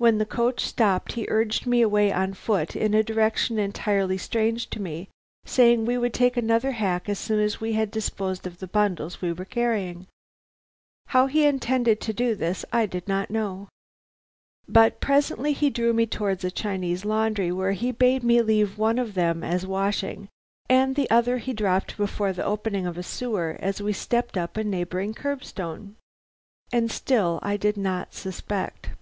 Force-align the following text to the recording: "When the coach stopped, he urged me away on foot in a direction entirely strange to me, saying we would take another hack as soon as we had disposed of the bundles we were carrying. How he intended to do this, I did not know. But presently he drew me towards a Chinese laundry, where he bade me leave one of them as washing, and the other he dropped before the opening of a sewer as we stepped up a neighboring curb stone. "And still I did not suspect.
"When 0.00 0.16
the 0.16 0.24
coach 0.24 0.64
stopped, 0.64 1.12
he 1.12 1.26
urged 1.28 1.66
me 1.66 1.82
away 1.82 2.10
on 2.10 2.32
foot 2.32 2.74
in 2.74 2.94
a 2.94 3.02
direction 3.02 3.58
entirely 3.58 4.16
strange 4.16 4.70
to 4.70 4.80
me, 4.80 5.10
saying 5.44 5.84
we 5.84 5.98
would 5.98 6.14
take 6.14 6.38
another 6.38 6.70
hack 6.70 7.06
as 7.10 7.18
soon 7.18 7.38
as 7.38 7.60
we 7.60 7.74
had 7.74 7.90
disposed 7.90 8.46
of 8.46 8.60
the 8.60 8.66
bundles 8.66 9.20
we 9.20 9.30
were 9.30 9.44
carrying. 9.44 10.06
How 11.08 11.26
he 11.26 11.44
intended 11.44 12.00
to 12.00 12.14
do 12.14 12.34
this, 12.34 12.64
I 12.72 12.86
did 12.86 13.08
not 13.08 13.28
know. 13.30 13.68
But 14.66 15.00
presently 15.02 15.52
he 15.52 15.68
drew 15.68 15.92
me 15.92 16.06
towards 16.06 16.44
a 16.44 16.50
Chinese 16.50 17.04
laundry, 17.04 17.52
where 17.52 17.72
he 17.72 17.92
bade 17.92 18.22
me 18.24 18.40
leave 18.40 18.78
one 18.78 18.98
of 18.98 19.12
them 19.12 19.44
as 19.44 19.66
washing, 19.66 20.28
and 20.66 20.96
the 20.96 21.10
other 21.10 21.36
he 21.36 21.52
dropped 21.52 21.98
before 21.98 22.32
the 22.32 22.42
opening 22.46 22.86
of 22.86 22.96
a 22.96 23.02
sewer 23.02 23.58
as 23.60 23.82
we 23.82 23.92
stepped 23.92 24.38
up 24.38 24.56
a 24.56 24.64
neighboring 24.64 25.12
curb 25.12 25.44
stone. 25.44 25.96
"And 26.72 26.90
still 26.90 27.38
I 27.42 27.58
did 27.58 27.76
not 27.76 28.14
suspect. 28.14 28.92